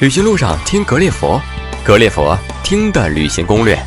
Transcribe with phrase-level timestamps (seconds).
[0.00, 1.38] 旅行路上听格列佛，
[1.84, 3.78] 格列佛听的旅行攻略。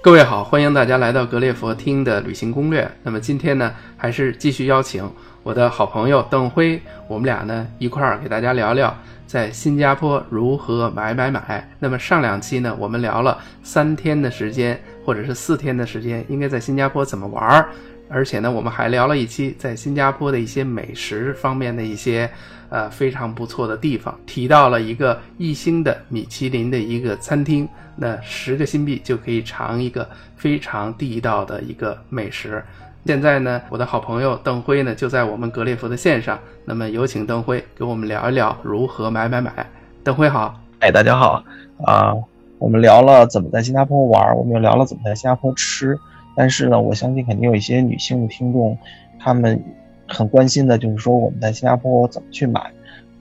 [0.00, 2.90] 各位好，欢迎大家来到格列佛听的旅行攻略。
[3.02, 5.06] 那么今天呢，还是继续邀请
[5.42, 8.96] 我的好朋友邓辉，我们俩呢一块儿给大家聊聊
[9.26, 11.70] 在新加坡如何买买买。
[11.78, 17.68] 那么上两期呢，我们聊了三天的时间，或者是四天的时间，应该在新加坡怎么玩儿。
[18.08, 22.30] 而且呢，我们还聊了一期在新加坡的一些美食方面的一些
[22.68, 32.62] 呃非常不错的地方，提到了一个一星的米其林的一个餐厅，那十个新币就可以尝一个非常地道的一个美食。
[33.04, 39.64] 现在呢，我的好朋友邓辉呢就在我们格列佛的线上，那么有请邓辉给我们聊一聊如何买买买。
[40.02, 41.42] 邓辉好，哎，大家好
[41.84, 42.12] 啊，
[42.58, 45.98] 我们聊了怎么在新加坡玩，我们又聊了怎么在新加坡吃。
[46.36, 48.76] 但是呢，我相信肯定有一些女性的听众，
[49.18, 49.60] 她们
[50.06, 52.70] 很关心的就是说我们在新加坡怎么去买。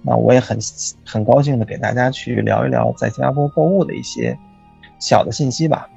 [0.04, 0.56] 那我也很
[1.04, 4.38] 很高兴的给大家去聊一聊在新加坡购物的一些
[5.00, 5.90] 小的信息吧。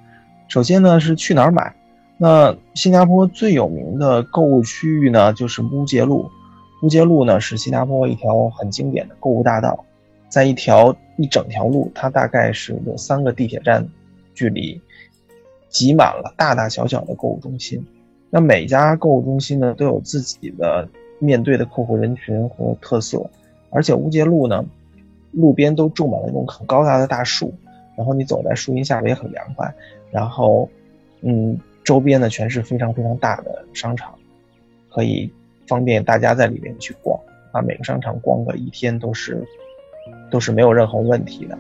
[0.49, 1.75] 首先呢是去哪儿买？
[2.17, 6.31] 那新加坡最有名的购物区域呢就是乌节路。
[6.83, 9.85] 乌节路呢是新加坡一条很经典的购物大道，
[10.31, 13.87] 在一条一整条路，它大概是有三个地铁站
[14.33, 14.81] 距离。
[15.69, 17.85] 挤满了大大小小的购物中心，
[18.31, 20.89] 那每家购物中心呢都有自己的
[21.19, 23.25] 面对的客户人群和特色，
[23.71, 24.65] 而且乌节路呢，
[25.33, 27.53] 路边都种满了那种很高大的大树，
[27.97, 29.73] 然后你走在树荫下边也很凉快，
[30.11, 30.69] 然后，
[31.21, 34.15] 嗯，周边呢全是非常非常大的商场，
[34.91, 35.31] 可以
[35.67, 37.19] 方便大家在里面去逛，
[37.53, 39.47] 啊，每个商场逛个一天都是，
[40.31, 41.59] 都是没有任何问题的。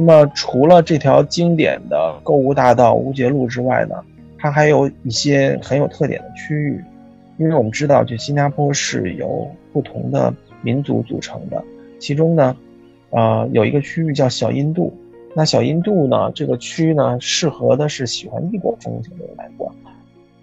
[0.00, 3.96] 那么除了这条经典的购物大道乌节路之外呢，
[4.38, 6.80] 它还有一些很有特点的区域，
[7.36, 10.32] 因为我们知道，就新加坡是由不同的
[10.62, 11.60] 民族组成的，
[11.98, 12.56] 其中呢，
[13.10, 14.96] 呃，有一个区域叫小印度。
[15.34, 19.74] 那小印度呢，这个区呢，适合的是喜欢异国风情的人来逛。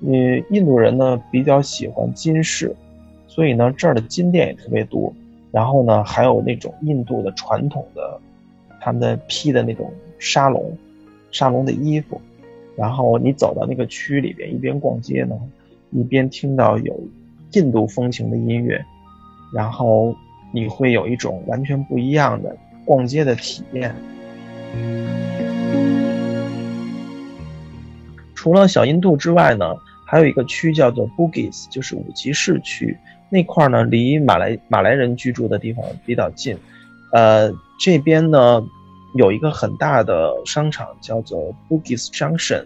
[0.02, 2.76] 嗯，印度人呢比较喜欢金饰，
[3.26, 5.14] 所以呢这儿的金店也特别多。
[5.50, 8.20] 然后呢，还有那种印度的传统的。
[8.86, 10.78] 他们的披的那种沙龙，
[11.32, 12.22] 沙龙的衣服，
[12.78, 15.36] 然后你走到那个区里边，一边逛街呢，
[15.90, 16.96] 一边听到有
[17.54, 18.80] 印度风情的音乐，
[19.52, 20.16] 然后
[20.54, 23.96] 你会有一种完全不一样的逛街的体验。
[28.36, 29.66] 除了小印度之外呢，
[30.06, 32.96] 还有一个区叫做 Bugis，就是五级市区
[33.32, 36.56] 那块呢，离马来马来人居住的地方比较近，
[37.12, 38.64] 呃，这边呢。
[39.16, 42.66] 有一个很大的商场叫做 Bugis Junction，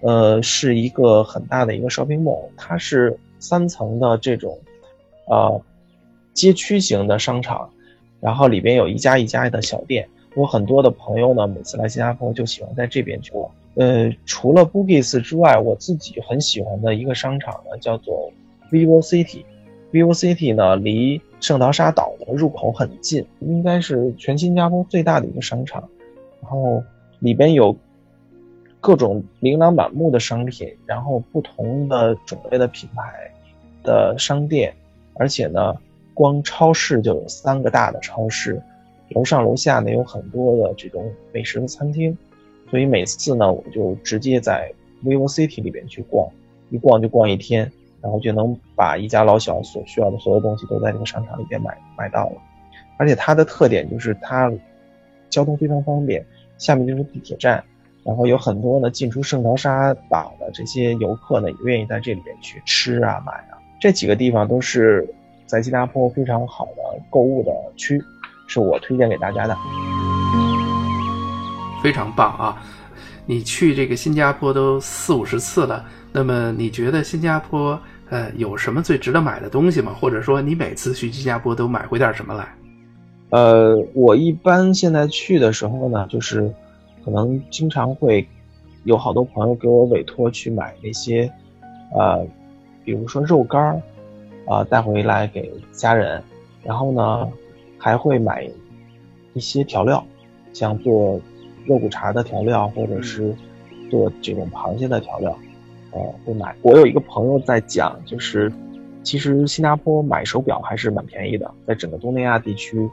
[0.00, 4.58] 呃，是一个很大的一个 shopping mall，它是三层的这种，
[5.26, 5.60] 呃，
[6.32, 7.68] 街区型的商场，
[8.20, 10.08] 然后里边有一家一家的小店。
[10.34, 13.50] 我很多的朋友呢，每次来新加坡就喜欢在这边去逛。
[13.74, 18.32] 呃，除了 Bugis 之外，我自己很喜欢的一个商场呢，叫做
[18.70, 19.44] Vivo City。
[19.92, 25.88] Vivo City 呢，离圣淘沙岛的入口很近，应该是全新加坡最大的一个商场。
[26.42, 26.82] 然后
[27.20, 27.76] 里边有
[28.80, 33.30] 各种琳琅满目的商品，然后不同的种类的品牌
[33.82, 34.74] 的商店，
[35.14, 35.74] 而且呢，
[36.14, 38.60] 光超市就有三个大的超市，
[39.10, 42.16] 楼上楼下呢有很多的这种美食的餐厅。
[42.70, 44.72] 所以每次呢，我就直接在
[45.04, 46.28] Vivo City 里边去逛，
[46.70, 47.70] 一逛就逛一天。
[48.02, 52.36] 然后就能把一家老小所需要的所有东西都在这个商场里边买买到了，
[52.98, 54.52] 而且它的特点就是它
[55.28, 56.24] 交通非常方便，
[56.58, 57.62] 下面就是地铁站，
[58.04, 65.06] 然后有很多呢进出圣淘沙岛的这些游客呢也愿意在这里边去吃啊买啊，这几个地方都是
[65.46, 68.00] 在新加坡非常好的购物的区，
[68.46, 69.56] 是我推荐给大家的，
[71.82, 72.62] 非常棒啊！
[73.28, 75.84] 你去这个新加坡都四五十次了，
[76.16, 77.78] 那么你觉得新加坡？
[78.08, 79.92] 呃，有什么最值得买的东西吗？
[80.00, 82.54] 或者说，你每次去新加坡都买回点什么来？
[83.28, 86.50] 呃，我一般现在去的时候呢，就是
[87.04, 88.26] 可能经常会
[88.84, 91.30] 有好多朋友给我委托去买那些，
[91.94, 92.26] 呃，
[92.82, 93.82] 比如说肉干儿，
[94.46, 96.22] 啊，带回来给家人。
[96.62, 97.28] 然后呢，
[97.76, 98.48] 还会买
[99.34, 100.02] 一些调料，
[100.54, 101.20] 像做
[101.66, 103.36] 肉骨茶的调料，或者是
[103.90, 105.36] 做这种螃蟹的调料。
[105.96, 106.54] 呃，会买。
[106.60, 108.52] 我有一个朋友在讲，就是
[109.02, 112.86] 其实新加坡买手表还是蛮便宜的，在整个东南亚地区，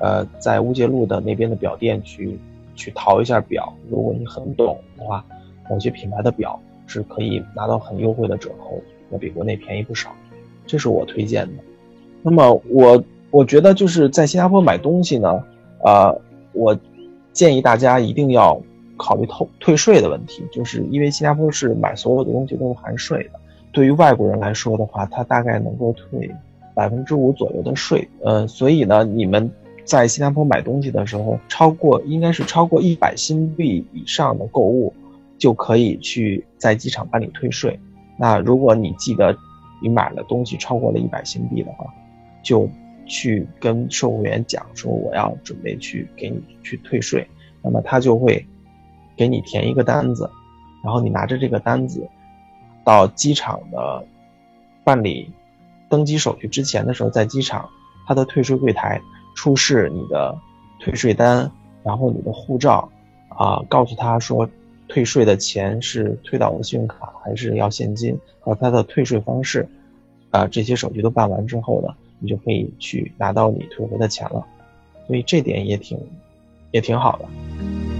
[0.00, 2.38] 呃，在乌节路的那边的表店去
[2.74, 5.22] 去淘一下表，如果你很懂的话，
[5.68, 8.80] 某些品牌的表是可以拿到很优惠的折扣，
[9.10, 10.10] 要比国内便宜不少。
[10.66, 11.62] 这是我推荐的。
[12.22, 15.44] 那么我我觉得就是在新加坡买东西呢，
[15.84, 16.18] 呃，
[16.52, 16.78] 我
[17.32, 18.58] 建议大家一定要
[18.98, 23.40] 考虑退退税的问题，就是因为新加坡是买所有的东西都是含税的。
[23.72, 26.30] 对于外国人来说的话，他大概能够退
[26.74, 28.06] 百分之五左右的税。
[28.22, 29.50] 呃，所以呢，你们
[29.84, 34.92] 在新加坡买东西的时候，超过应该是超过一百新币以上的购物。
[35.38, 37.78] 就可以去在机场办理退税。
[38.18, 39.32] 那如果你记得
[39.80, 41.86] 你买了东西超过了一百新币的话，
[42.42, 42.68] 就
[43.06, 47.24] 去跟售货员讲说我要准备去给你去退税。
[47.62, 48.44] 那么他就会
[49.18, 50.30] 给你填一个单子，
[50.82, 52.08] 然后你拿着这个单子
[52.84, 54.06] 到机场的
[54.84, 55.30] 办理
[55.90, 57.68] 登机手续之前的时候，在机场
[58.06, 58.98] 他的退税柜台
[59.34, 60.38] 出示你的
[60.80, 61.50] 退税单，
[61.82, 62.88] 然后你的护照
[63.28, 64.48] 啊，告诉他说。
[64.90, 68.18] 退税的钱是退到我的信用卡，还是要现金？
[68.40, 69.68] 和他的退税方式，
[70.30, 74.46] 啊，这些手续都办完之后呢，你就可以去拿到你退回的钱了。
[75.06, 76.00] 所以这点也挺，
[76.70, 77.97] 也挺好的。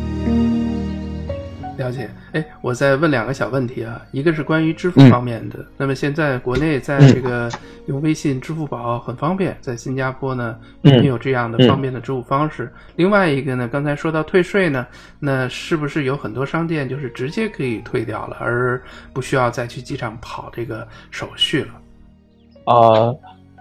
[1.78, 5.64] 了解，哎，我再问两个小问题啊，一个是关于支付方面的。
[5.76, 7.48] 那么现在国内在这个
[7.86, 12.68] 用微信、支付宝很方便，在新加坡呢有没有这样的方便的支付方式？
[12.96, 14.84] 另外一个呢，刚才说到退税呢，
[15.20, 18.82] 那是不是有很多商店就是直接可以退掉了，而
[19.12, 22.74] 不需要再去机场跑这个手续了？
[22.74, 23.14] 啊，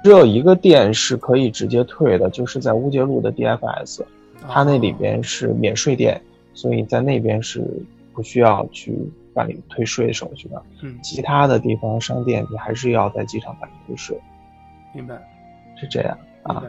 [0.03, 4.01] 只有一个店是可以直接退的，就是在乌节路的 DFS，
[4.49, 6.19] 它那里边是免税店，
[6.55, 7.63] 所以在那边是。
[8.17, 8.97] 不需要去
[9.31, 14.19] 办理退税手续的，嗯，其他的地方商店你还是要在机场办理退税。
[14.91, 15.15] 明白，
[15.79, 16.63] 是这样啊。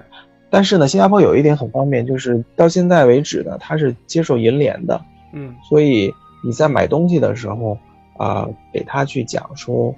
[0.51, 5.03] 但是呢，新加坡有一点很方便，就是到现在为止呢，它是接受银联的，
[5.33, 6.13] 嗯，所以
[6.45, 7.79] 你在买东西的时候
[8.19, 9.95] 啊，给他去讲说，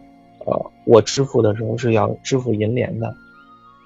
[0.46, 3.12] 呃，我支付的时候是要支付银联的，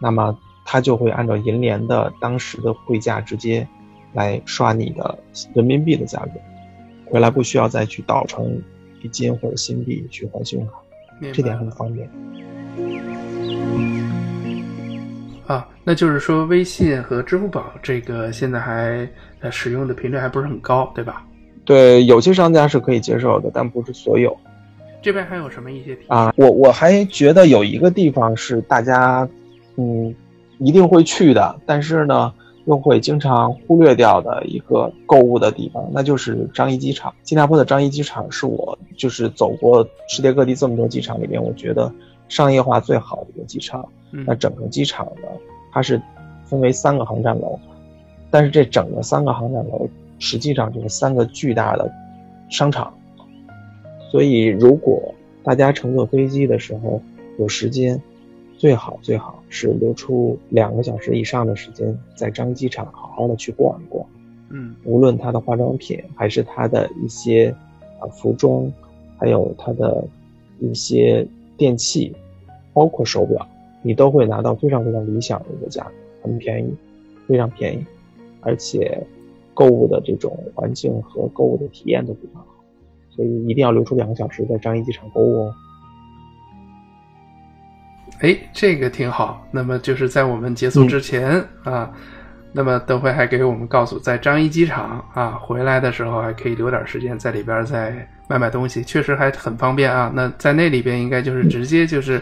[0.02, 3.67] 那么他就会按照银联的当时的汇价直接
[4.12, 5.19] 来刷你的
[5.55, 6.32] 人民币的价格。
[7.06, 8.60] 回来不需要再去倒成
[9.02, 10.74] 一金或者新币去换信用卡，
[11.32, 12.08] 这点很方便。
[15.46, 19.08] 啊，那就是说微信和支付宝这个现在还
[19.40, 21.24] 呃使用的频率还不是很高，对吧？
[21.64, 24.36] 对，有些商家是可以接受的，但不是所有。
[25.02, 26.32] 这边还有什么一些啊？
[26.36, 29.28] 我我还觉得有一个地方是大家
[29.76, 30.14] 嗯
[30.58, 32.32] 一定会去的，但是呢。
[32.66, 37.14] 又会经常忽略掉的一个购物的地方，那就是樟宜机场。
[37.22, 41.93] 新加坡的樟宜机场是我就是走过世界各地这么多机场里边，我觉得
[42.28, 43.87] 商业化最好的一个机场。
[44.11, 45.28] 那整个机场呢，
[45.72, 46.00] 它是
[46.44, 47.58] 分为三个航站楼，
[48.31, 49.88] 但是这整个三个航站楼
[50.19, 51.90] 实际上就是三个巨大的
[52.49, 52.94] 商场。
[54.10, 57.02] 所以，如果大家乘坐飞机的时候
[57.38, 58.00] 有时间，
[58.56, 64.04] 最好最好是留出两个小时以上的时间，在樟机场好好的去逛一逛。
[64.50, 67.54] 嗯，无论它的化妆品，还是它的一些
[68.00, 68.68] 啊服装，
[69.16, 70.04] 还有它的
[70.58, 71.24] 一些
[71.56, 72.12] 电器，
[72.72, 73.46] 包括手表，
[73.80, 75.92] 你都会拿到非常非常理想的一个价格，
[76.22, 76.74] 很便宜，
[77.28, 77.86] 非常便宜，
[78.40, 79.00] 而且
[79.54, 82.48] 购物的这种环境和购物的体验都非常好，
[83.10, 85.54] 所以一定要留出两个小时在樟宜机场购物哦。
[88.20, 89.46] 哎，这个挺好。
[89.50, 91.90] 那么就是在我们结束之前啊，
[92.52, 100.10] 那么等会还给我们告诉，在樟宜机场啊回来的时候还可以留点时间在里边再买买东西，确实还很方便啊。
[100.14, 102.20] 那在那里边应该就是直接就是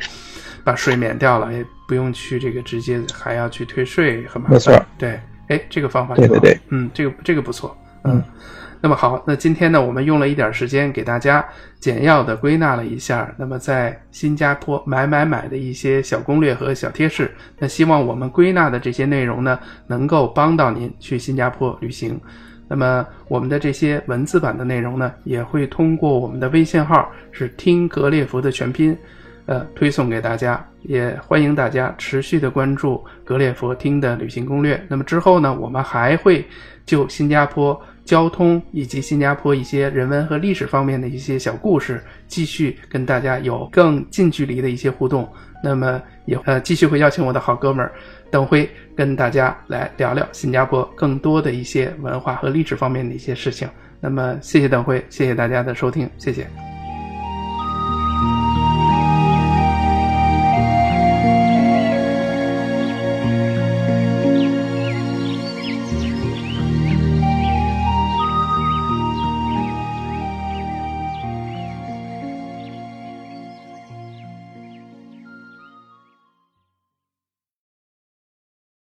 [0.64, 4.54] 把税免掉了，也不用去这个直接还要去退税，很麻烦。
[4.54, 8.22] 没错，对，哎，这个方法对对对，嗯，这个这个不错，嗯。
[8.82, 11.44] 那么好，那今天呢，我们用了一点时间给大家
[11.78, 17.30] 简要的归纳了一下，那么在新加坡买买买的一些小攻略和小贴士。
[17.60, 22.20] 那希望我们归纳的这些内容呢，能够帮到您去新加坡旅行。
[22.66, 28.98] 那么我们的这些文字版的内容呢，也会通过我们的微信号是听格列佛的全拼，
[29.46, 30.60] 呃，推送给大家。
[30.82, 34.84] 也欢迎大家持续的关注格列佛听的旅行攻略。
[34.88, 36.44] 那么之后呢，我们还会
[36.84, 37.80] 就新加坡。
[38.04, 45.28] 交通以及新加坡一些人文和历史方面的一些小故事，继续跟大家有更近距离的一些互动。
[45.64, 47.92] 那么也呃继续会邀请我的好哥们儿
[48.30, 53.68] 邓辉跟大家来聊聊新加坡更多的一些文化和历史方面的一些事情。
[54.00, 56.71] 那么谢谢邓辉，谢谢大家的收听，谢谢。